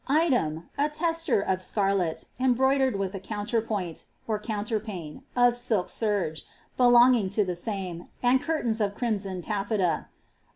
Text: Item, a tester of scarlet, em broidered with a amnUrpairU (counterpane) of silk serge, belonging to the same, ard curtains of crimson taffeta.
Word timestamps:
Item, 0.09 0.67
a 0.79 0.89
tester 0.89 1.41
of 1.41 1.61
scarlet, 1.61 2.25
em 2.39 2.55
broidered 2.55 2.95
with 2.95 3.13
a 3.13 3.19
amnUrpairU 3.19 4.03
(counterpane) 4.41 5.21
of 5.35 5.55
silk 5.55 5.89
serge, 5.89 6.43
belonging 6.75 7.29
to 7.29 7.45
the 7.45 7.55
same, 7.55 8.09
ard 8.23 8.41
curtains 8.41 8.81
of 8.81 8.95
crimson 8.95 9.43
taffeta. 9.43 10.07